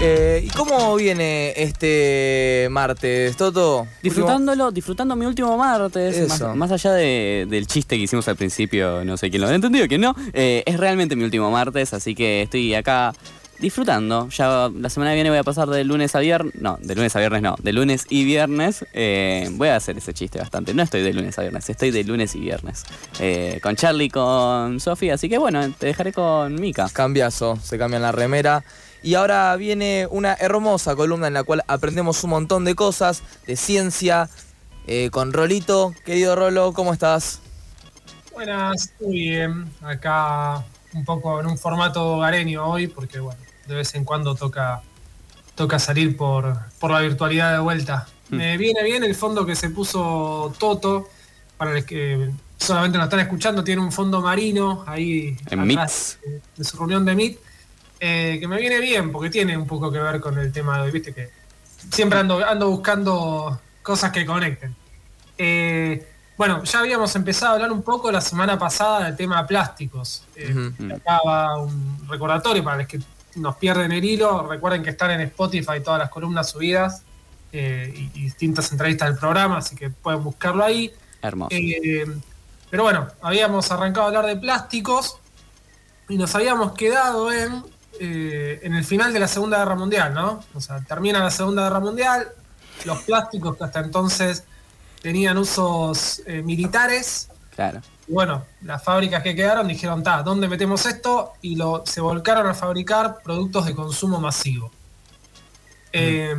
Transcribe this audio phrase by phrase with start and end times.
[0.00, 3.88] Eh, ¿Y cómo viene este martes, Toto?
[4.00, 9.16] Disfrutándolo, disfrutando mi último martes, más, allá de- del chiste que hicimos al principio, no
[9.16, 12.42] sé quién lo ha entendido, quién no, eh, es realmente mi último martes, así que
[12.42, 13.12] estoy acá
[13.58, 14.28] disfrutando.
[14.28, 17.16] Ya la semana que viene voy a pasar de lunes a viernes, no, de lunes
[17.16, 18.86] a viernes no, de lunes y viernes.
[18.92, 20.74] eh, voy a hacer ese chiste bastante.
[20.74, 22.84] No estoy de lunes a viernes, estoy de lunes y viernes.
[23.18, 26.88] eh, con Charlie, con Sofía, así que bueno, te dejaré con Mika.
[26.92, 28.62] Cambiazo, se cambian la remera.
[29.02, 33.56] Y ahora viene una hermosa columna en la cual aprendemos un montón de cosas, de
[33.56, 34.28] ciencia,
[34.86, 35.94] eh, con Rolito.
[36.04, 37.40] Querido Rolo, ¿cómo estás?
[38.32, 39.66] Buenas, muy bien.
[39.82, 44.82] Acá un poco en un formato hogareño hoy, porque bueno, de vez en cuando toca,
[45.54, 48.08] toca salir por, por la virtualidad de vuelta.
[48.30, 51.08] Me viene bien el fondo que se puso Toto,
[51.56, 56.40] para los que solamente nos están escuchando, tiene un fondo marino ahí En atrás de,
[56.56, 57.38] de su reunión de Meet,
[58.00, 60.82] eh, que me viene bien, porque tiene un poco que ver con el tema de
[60.84, 61.30] hoy, viste que
[61.90, 64.74] siempre ando, ando buscando cosas que conecten.
[65.36, 70.24] Eh, bueno, ya habíamos empezado a hablar un poco la semana pasada del tema plásticos.
[70.36, 70.72] Eh.
[70.94, 73.00] Acá va un recordatorio para los que
[73.36, 74.46] nos pierden el hilo.
[74.46, 77.02] Recuerden que están en Spotify todas las columnas subidas
[77.52, 80.92] eh, y, distintas entrevistas del programa, así que pueden buscarlo ahí.
[81.22, 81.56] Hermoso.
[82.70, 85.18] Pero bueno, habíamos arrancado a hablar de plásticos
[86.08, 87.64] y nos habíamos quedado en,
[88.00, 90.42] eh, en el final de la Segunda Guerra Mundial, ¿no?
[90.54, 92.28] O sea, termina la Segunda Guerra Mundial,
[92.84, 94.44] los plásticos que hasta entonces
[95.02, 97.80] tenían usos eh, militares, Claro.
[98.06, 101.32] y bueno, las fábricas que quedaron dijeron, ta, ¿dónde metemos esto?
[101.42, 104.70] Y lo, se volcaron a fabricar productos de consumo masivo.
[105.92, 106.34] Eh,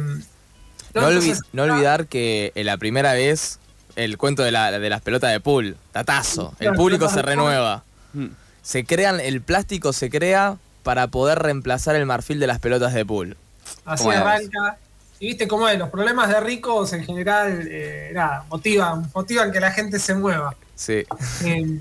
[0.94, 3.60] No, entonces, olvi- no olvidar que en la primera vez,
[3.96, 7.84] el cuento de, la- de las pelotas de pool, tatazo, el público se renueva.
[8.14, 8.28] Mm.
[8.62, 10.58] Se crean, el plástico se crea
[10.90, 13.38] para poder reemplazar el marfil de las pelotas de pool.
[13.86, 14.80] Así arranca.
[15.20, 19.60] Y viste cómo es, los problemas de ricos en general, eh, nada, motivan, motivan que
[19.60, 20.56] la gente se mueva.
[20.74, 21.06] Sí.
[21.46, 21.80] Eh,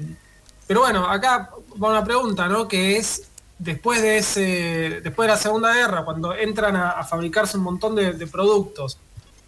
[0.66, 1.48] pero bueno, acá
[1.82, 2.68] va una pregunta, ¿no?
[2.68, 3.22] Que es,
[3.58, 7.94] después de ese, después de la Segunda Guerra, cuando entran a, a fabricarse un montón
[7.94, 8.98] de, de productos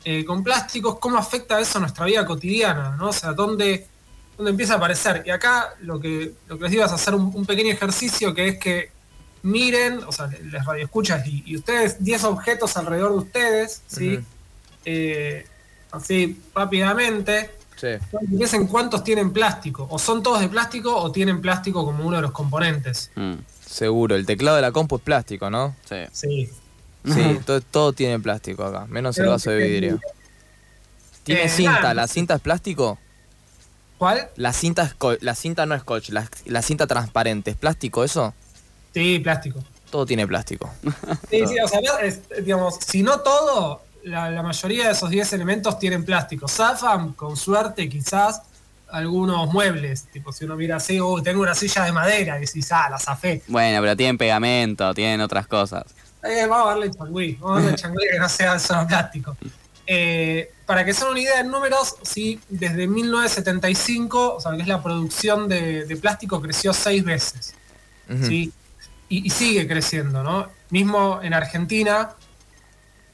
[0.06, 2.96] eh, con plásticos, ¿cómo afecta eso a nuestra vida cotidiana?
[2.96, 3.10] ¿no?
[3.10, 3.86] O sea, ¿dónde,
[4.38, 5.22] dónde empieza a aparecer?
[5.26, 8.48] Y acá lo que, lo que les digo es hacer un, un pequeño ejercicio que
[8.48, 8.99] es que
[9.42, 14.18] miren, o sea, les radioescuchas y, y ustedes, 10 objetos alrededor de ustedes, ¿sí?
[14.84, 15.46] Eh,
[15.92, 17.88] así rápidamente, Sí.
[18.36, 22.22] piensen cuántos tienen plástico, o son todos de plástico o tienen plástico como uno de
[22.22, 23.10] los componentes.
[23.14, 23.36] Mm.
[23.64, 25.74] Seguro, el teclado de la compu es plástico, ¿no?
[25.88, 25.96] Sí.
[26.12, 26.50] Sí.
[27.06, 30.00] Sí, todo, todo tiene plástico acá, menos el vaso de vidrio.
[31.24, 31.72] ¿Tiene Eh, cinta?
[31.80, 31.94] nada.
[31.94, 32.98] ¿La cinta es plástico?
[33.96, 34.28] ¿Cuál?
[34.36, 38.34] La cinta, es la cinta no es coach, la, la cinta transparente, ¿es plástico eso?
[38.94, 39.60] Sí, plástico.
[39.90, 40.70] Todo tiene plástico.
[41.30, 45.32] Sí, sí, o sea, es- digamos, si no todo, la, la mayoría de esos 10
[45.32, 46.48] elementos tienen plástico.
[46.48, 48.42] Zafan, con suerte, quizás,
[48.88, 50.04] algunos muebles.
[50.12, 52.98] Tipo, si uno mira así, oh, tengo una silla de madera, y decís, ah, la
[52.98, 53.42] zafé.
[53.46, 55.84] Bueno, pero tienen pegamento, tienen otras cosas.
[56.22, 59.36] Eh, vamos a darle changüí, vamos a darle changüí que no sea solo plástico.
[59.86, 64.62] Eh, para que se den una idea en números, sí, desde 1975, o sea, que
[64.62, 67.54] es la producción de, de plástico, creció seis veces.
[68.26, 68.52] ¿sí?
[69.10, 70.48] Y, y sigue creciendo, ¿no?
[70.70, 72.10] Mismo en Argentina,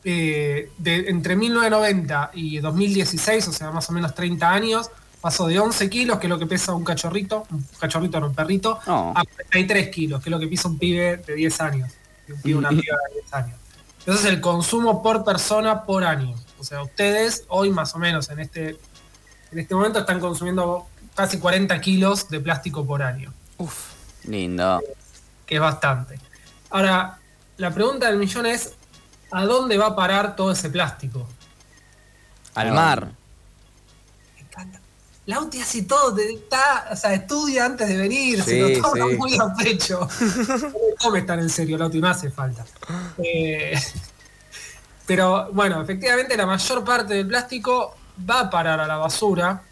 [0.09, 4.89] eh, de, entre 1990 y 2016, o sea, más o menos 30 años,
[5.21, 8.35] pasó de 11 kilos, que es lo que pesa un cachorrito, un cachorrito no un
[8.35, 9.13] perrito, Oh.
[9.17, 11.91] a 43 kilos, que es lo que pesa un pibe de 10 años,
[12.29, 13.59] un pibe, una piba de 10 años.
[14.07, 16.37] Ese es el consumo por persona por año.
[16.61, 18.77] O sea, ustedes hoy más o menos en este,
[19.51, 20.87] en este momento están consumiendo
[21.17, 23.33] casi 40 kilos de plástico por año
[24.25, 24.81] Lindo.
[25.47, 26.19] Que es bastante.
[26.71, 27.19] Ahora,
[27.57, 28.73] la pregunta del millón es,
[29.31, 31.27] ¿a dónde va a parar todo ese plástico?
[32.55, 32.73] Al Ah.
[32.75, 33.09] mar.
[34.35, 34.81] Me encanta.
[35.27, 39.17] Lauti hace todo, te- está, o sea, estudia antes de venir, se lo toma sí.
[39.17, 40.09] muy a pecho.
[41.05, 42.65] No me tan en serio, Lauti, no hace falta.
[43.19, 43.77] Eh,
[45.07, 47.97] pero bueno, efectivamente la mayor parte del plástico
[48.29, 49.63] va a parar a la basura.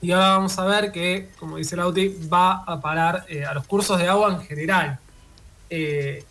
[0.00, 3.66] Y ahora vamos a ver que, como dice Lauti, va a parar eh, a los
[3.66, 4.98] cursos de agua en general.
[5.74, 6.22] Eh,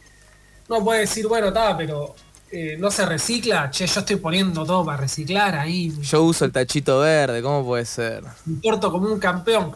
[0.69, 2.15] no puede decir, bueno, está, pero
[2.51, 6.51] eh, no se recicla, che, yo estoy poniendo todo para reciclar ahí, Yo uso el
[6.51, 8.23] tachito verde, ¿cómo puede ser?
[8.45, 9.75] me importo como un campeón.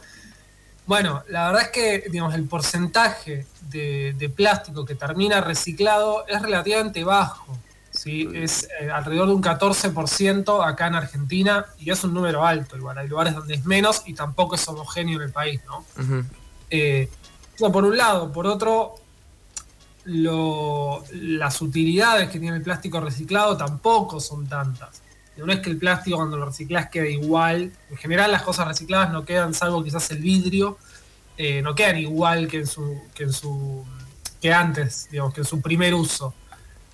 [0.86, 6.40] Bueno, la verdad es que digamos, el porcentaje de, de plástico que termina reciclado es
[6.40, 7.58] relativamente bajo.
[7.90, 8.30] ¿sí?
[8.36, 12.78] Es eh, alrededor de un 14% acá en Argentina y es un número alto.
[12.78, 15.60] Igual hay lugares donde es menos y tampoco es homogéneo en el país.
[15.66, 15.84] ¿no?
[16.70, 17.10] Eh,
[17.58, 18.32] por un lado.
[18.32, 18.96] Por otro,
[20.06, 25.02] lo- las utilidades que tiene el plástico reciclado tampoco son tantas.
[25.38, 27.72] No es que el plástico cuando lo reciclas quede igual.
[27.90, 30.78] En general las cosas recicladas no quedan, salvo quizás el vidrio,
[31.38, 33.84] eh, no quedan igual que en su, que en su
[34.42, 36.34] que antes, digamos, que en su primer uso.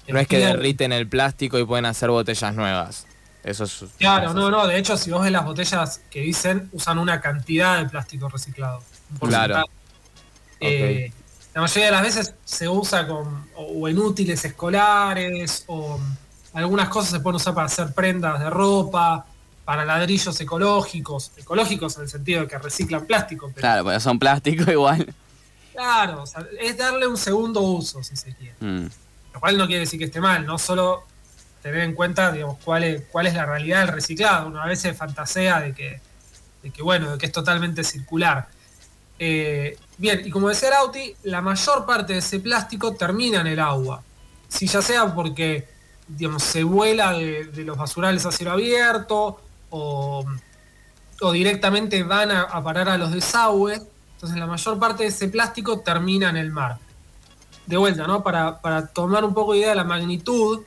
[0.07, 3.05] No es que derriten el plástico y pueden hacer botellas nuevas.
[3.43, 3.83] Eso es.
[3.97, 4.65] Claro, eso no, no.
[4.67, 8.81] De hecho, si vos ves las botellas que dicen, usan una cantidad de plástico reciclado.
[9.19, 9.63] un Claro.
[10.59, 11.11] Eh,
[11.53, 15.99] La mayoría de las veces se usa con, o, en útiles escolares, o
[16.53, 19.25] algunas cosas se pueden usar para hacer prendas de ropa,
[19.65, 23.47] para ladrillos ecológicos, ecológicos en el sentido de que reciclan plástico.
[23.47, 25.13] Pero, Claro, porque son plástico igual.
[25.73, 28.55] claro, o sea, es darle un segundo uso, si se quiere.
[28.59, 28.87] Mm.
[29.33, 31.05] Lo cual no quiere decir que esté mal, no solo
[31.61, 34.47] tener en cuenta digamos, cuál, es, cuál es la realidad del reciclado.
[34.47, 36.01] Uno a veces fantasea de que,
[36.63, 38.47] de que, bueno, de que es totalmente circular.
[39.19, 43.59] Eh, bien, y como decía Rauti, la mayor parte de ese plástico termina en el
[43.59, 44.01] agua.
[44.47, 45.67] Si ya sea porque
[46.37, 50.25] se vuela de, los basurales a cielo abierto o,
[51.31, 53.81] directamente van a, a parar a los desagües.
[54.15, 56.79] Entonces la mayor parte de ese plástico termina en el mar
[57.65, 58.23] de vuelta, ¿no?
[58.23, 60.61] Para, para tomar un poco de idea de la magnitud,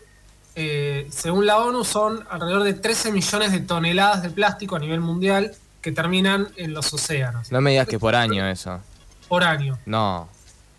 [0.55, 5.00] eh, según la ONU son alrededor de 13 millones de toneladas de plástico a nivel
[5.00, 5.52] mundial
[5.84, 8.81] que terminan en los océanos No me digas que por año eso.
[9.28, 9.78] por año.
[9.84, 10.31] No.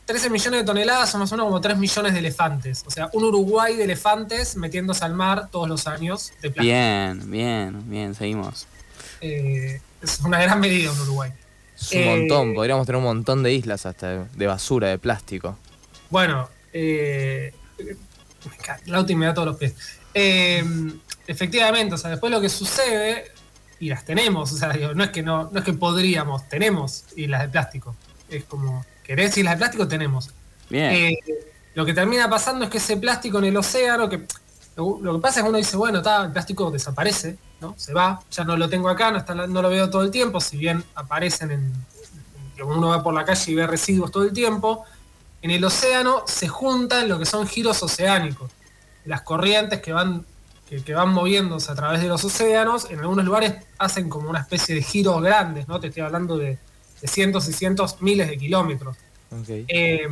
[0.08, 2.84] 13 millones de toneladas son más o menos como 3 millones de elefantes.
[2.88, 6.64] O sea, un Uruguay de elefantes metiéndose al mar todos los años de plástico.
[6.64, 8.66] Bien, bien, bien, seguimos.
[9.22, 11.32] Eh, es una gran medida un Uruguay.
[11.80, 12.54] Es un Eh, montón.
[12.56, 15.58] Podríamos tener un montón de islas hasta de, basura, de plástico.
[16.10, 17.54] Bueno, eh,
[18.86, 19.74] Lauti me da todos los pies.
[20.14, 20.64] Eh,
[21.28, 23.32] efectivamente, o sea, después lo que sucede,
[23.80, 27.04] y las tenemos, o sea, digo, no es que no, no es que podríamos, tenemos
[27.16, 27.96] islas de plástico.
[28.30, 29.88] Es como, ¿querés islas de plástico?
[29.88, 30.30] Tenemos.
[30.70, 30.92] Bien.
[30.94, 31.20] Eh,
[31.74, 34.26] lo que termina pasando es que ese plástico en el océano, que
[34.78, 37.76] lo, lo que pasa es que uno dice, bueno, está, el plástico desaparece, ¿no?
[37.78, 40.40] Se va, ya no lo tengo acá, no, está, no lo veo todo el tiempo,
[40.40, 41.74] si bien aparecen en,
[42.58, 44.86] en- uno va por la calle y ve residuos todo el tiempo,
[45.42, 48.50] en el océano se juntan lo que son giros oceánicos,
[49.04, 50.26] las corrientes que van
[50.70, 54.40] que, que van moviéndose a través de los océanos, en algunos lugares hacen como una
[54.40, 55.80] especie de giros grandes, ¿no?
[55.80, 56.58] Te estoy hablando de,
[57.02, 58.98] de cientos y cientos, miles de kilómetros.
[59.48, 60.08] Eh,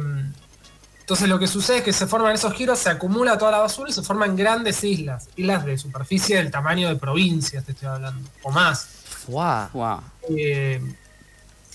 [0.99, 3.89] entonces lo que sucede es que se forman esos giros, se acumula toda la basura
[3.89, 8.29] y se forman grandes islas, islas de superficie del tamaño de provincias, te estoy hablando,
[8.41, 8.89] o más.
[9.27, 10.01] Wow.
[10.29, 10.81] Eh,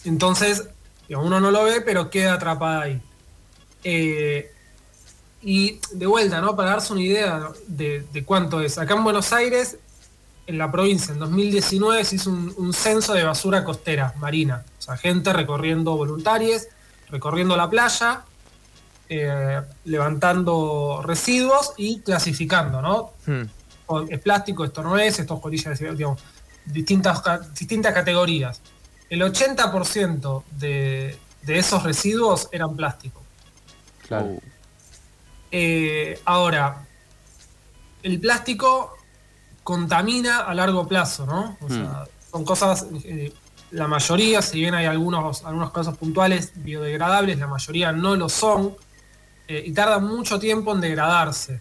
[0.04, 0.64] entonces,
[1.10, 3.02] uno no lo ve, pero queda atrapada ahí.
[3.84, 4.52] Eh,
[5.42, 6.56] y de vuelta, ¿no?
[6.56, 8.78] Para darse una idea de, de cuánto es.
[8.78, 9.78] Acá en Buenos Aires,
[10.46, 14.64] en la provincia, en 2019 se hizo un, un censo de basura costera, marina.
[14.78, 16.66] O sea, gente recorriendo voluntarios,
[17.10, 18.24] recorriendo la playa,
[19.10, 23.12] eh, levantando residuos y clasificando, ¿no?
[23.24, 24.10] Hmm.
[24.10, 26.20] es plástico, esto no es, esto es colilla, digamos,
[26.66, 27.22] distintas,
[27.54, 28.60] distintas categorías.
[29.08, 33.22] El 80% de, de esos residuos eran plástico.
[34.06, 34.36] Claro.
[35.50, 36.86] Eh, ahora,
[38.02, 38.96] el plástico
[39.62, 41.56] contamina a largo plazo, ¿no?
[41.60, 43.32] O sea, son cosas, eh,
[43.70, 48.76] la mayoría, si bien hay algunos, algunos casos puntuales biodegradables, la mayoría no lo son,
[49.46, 51.60] eh, y tardan mucho tiempo en degradarse.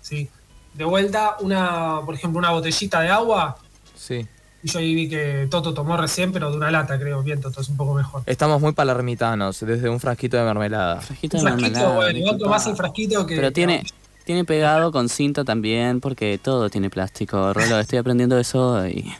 [0.00, 0.28] ¿sí?
[0.74, 3.56] De vuelta, una, por ejemplo, una botellita de agua,
[3.96, 4.26] Sí.
[4.62, 7.60] Y yo ahí vi que Toto tomó recién, pero de una lata, creo, bien, Toto,
[7.60, 8.22] es un poco mejor.
[8.26, 11.00] Estamos muy palermitanos, desde un frasquito de mermelada.
[11.00, 13.36] frasquito de frasquito, mermelada, bueno, tomás el frasquito que...
[13.36, 13.84] Pero tiene,
[14.24, 17.52] tiene pegado con cinta también, porque todo tiene plástico.
[17.52, 19.12] Rolo, estoy aprendiendo eso y.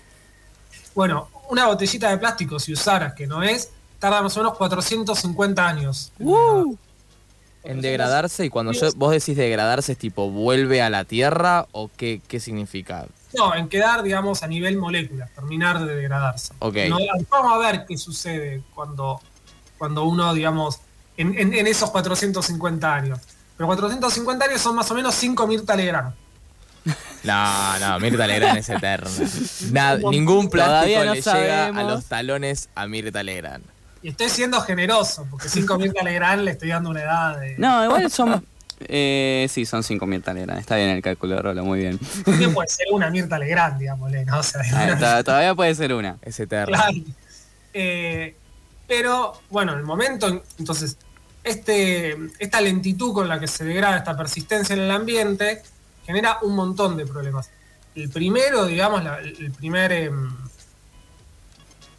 [0.95, 5.67] Bueno, una botellita de plástico, si usaras, que no es, tarda más o menos 450
[5.67, 6.13] años.
[7.65, 11.91] En degradarse, y cuando yo, vos decís degradarse, es tipo, ¿vuelve a la tierra o
[11.97, 13.07] qué, qué significa?
[13.37, 16.53] No, en quedar, digamos, a nivel molécula, terminar de degradarse.
[16.59, 16.77] Ok.
[16.89, 16.99] No,
[17.31, 19.21] vamos a ver qué sucede cuando,
[19.79, 20.81] cuando uno, digamos,
[21.17, 23.19] en, en- en esos 450 años.
[23.57, 26.15] Pero 450 años son más o menos 5 Mirta Legrand.
[27.25, 29.11] No, no, Mirta Legrand es eterna.
[30.11, 33.65] Ningún plástico no le llega a los talones a Mirta Legrand.
[34.03, 37.57] Y estoy siendo generoso, porque 5 Mirta Legrand le estoy dando una edad de...
[37.59, 38.45] No, igual son.
[38.89, 40.61] Eh, sí, son 5.000 toneladas.
[40.61, 41.99] Está bien el cálculo, Rolo, muy bien.
[42.25, 44.39] También puede ser una Mirta Legrand, digamos, ¿no?
[44.39, 46.17] O sea, Ah, todavía puede ser una.
[46.23, 46.77] Es eterno.
[46.77, 46.97] Claro.
[47.75, 48.35] Eh,
[48.87, 50.97] pero bueno, el momento, entonces,
[51.45, 55.63] este, esta lentitud con la que se degrada esta persistencia en el ambiente
[56.05, 57.51] genera un montón de problemas.
[57.95, 60.31] El primero, digamos, la- el primer, em,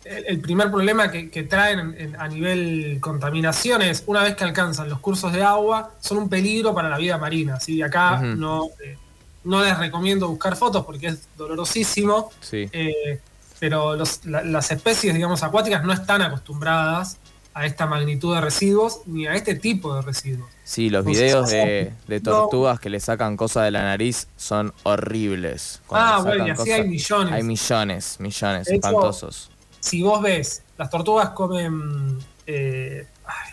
[0.05, 4.35] el, el primer problema que, que traen en- en- a nivel contaminación es, una vez
[4.35, 7.59] que alcanzan los cursos de agua, son un peligro para la vida marina.
[7.59, 7.81] ¿sí?
[7.81, 8.97] Acá no, eh,
[9.43, 12.31] no les recomiendo buscar fotos porque es dolorosísimo.
[12.41, 12.69] Sí.
[12.71, 13.19] Eh,
[13.59, 17.17] pero los- la- las especies, digamos, acuáticas no están acostumbradas
[17.53, 20.49] a esta magnitud de residuos ni a este tipo de residuos.
[20.63, 22.31] Sí, los Entonces, videos de, de no.
[22.31, 25.81] tortugas que le sacan cosas de la nariz son horribles.
[25.85, 27.33] Cuando Ah, bueno, y así cosas- hay millones.
[27.33, 29.51] Hay millones, millones, De hecho, espantosos.
[29.81, 33.05] Si vos ves, las tortugas comen eh,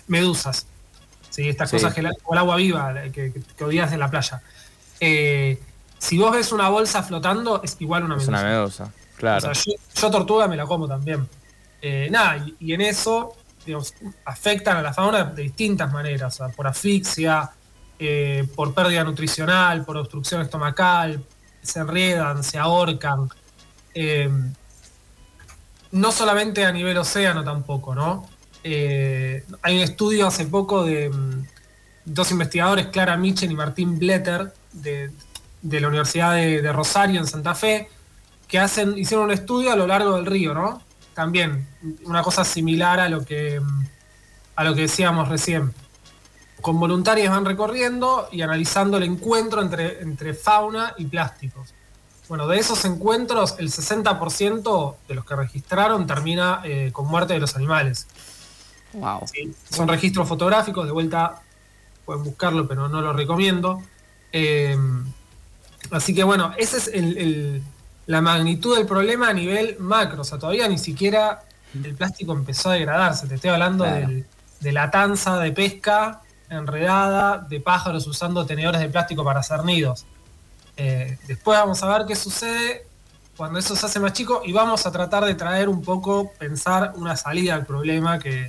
[0.07, 0.67] medusas,
[1.31, 1.49] ¿sí?
[1.49, 1.77] estas Sí.
[1.77, 4.41] cosas que o el agua viva que, que, odias de la playa.
[5.01, 5.61] Eh,
[5.99, 8.41] si vos ves una bolsa flotando, es igual una Es medusa.
[8.41, 9.51] una medusa, claro.
[9.51, 11.29] O sea, yo, yo tortuga me la como también.
[11.83, 13.35] Eh, nada, y, y en eso
[13.67, 13.95] digamos,
[14.25, 17.51] afectan a la fauna de distintas maneras, o sea, por asfixia,
[18.55, 21.25] por pérdida nutricional, por obstrucción estomacal,
[21.63, 23.29] se enredan, se ahorcan.
[25.93, 28.29] No solamente a nivel océano tampoco, ¿no?
[28.63, 31.47] Eh, hay un estudio hace poco de mm,
[32.05, 35.11] dos investigadores, Clara Mitchell y Martín Bletter, de,
[35.63, 37.89] de la Universidad de, de Rosario en Santa Fe,
[38.47, 40.83] que hacen, hicieron un estudio a lo largo del río, ¿no?
[41.15, 41.67] También
[42.05, 43.87] una cosa similar a lo que mm,
[44.59, 45.73] a lo que decíamos recién.
[46.61, 51.73] Con voluntarios van recorriendo y analizando el encuentro entre, entre fauna y plásticos.
[52.29, 57.41] Bueno, de esos encuentros, el 60% de los que registraron termina eh, con muerte de
[57.41, 58.07] los animales.
[58.93, 59.21] Wow.
[59.33, 61.41] Sí, Son registros fotográficos, de vuelta
[62.05, 63.83] pueden buscarlo, pero no lo recomiendo.
[64.33, 64.77] Eh,
[65.91, 67.63] así que bueno, esa es el- el-
[68.07, 70.23] la magnitud del problema a nivel macro.
[70.23, 71.43] O sea, todavía ni siquiera
[71.85, 73.27] el plástico empezó a degradarse.
[73.27, 74.07] Te estoy hablando Claro.
[74.09, 74.27] del-
[74.61, 80.07] de la tanza de pesca enredada, de pájaros usando tenedores de plástico para hacer nidos.
[80.79, 82.87] Eh, después vamos a ver qué sucede
[83.37, 86.93] cuando eso se hace más chico y vamos a tratar de traer un poco, pensar
[86.97, 88.49] una salida al problema que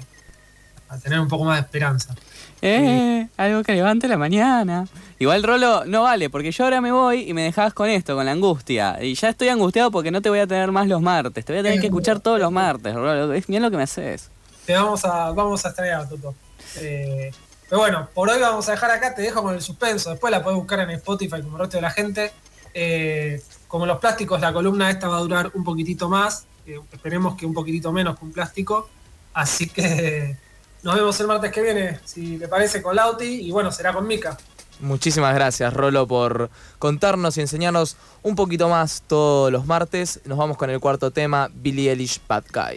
[0.90, 2.16] a tener un poco más de esperanza.
[2.62, 4.88] Eh, algo que levante la mañana.
[5.20, 8.26] Igual, Rolo, no vale, porque yo ahora me voy y me dejabas con esto, con
[8.26, 8.98] la angustia.
[9.02, 11.46] Y ya estoy angustiado porque no te voy a tener más los martes.
[11.46, 13.34] Te voy a tener que escuchar todos los martes, Rolo.
[13.34, 14.30] Es bien lo que me haces.
[14.66, 16.34] Te vamos a, vamos a extrañar, Toto.
[16.78, 17.32] Eh,
[17.70, 20.10] pero bueno, por hoy vamos a dejar acá, te dejo con el suspenso.
[20.10, 22.32] Después la puedes buscar en Spotify como el resto de la gente.
[22.74, 26.46] Eh, como los plásticos, la columna esta va a durar un poquitito más.
[26.66, 28.90] eh, esperemos que un poquitito menos que un plástico.
[29.34, 30.36] Así que
[30.84, 33.48] nos vemos el martes que viene, si te parece, con Lauti.
[33.48, 34.36] Y bueno, será con Mika.
[34.80, 36.50] Muchísimas gracias, Rolo, por
[36.80, 40.22] contarnos y enseñarnos un poquito más todos los martes.
[40.26, 42.64] Nos vamos con el cuarto tema, Billie Eilish Bad Guy.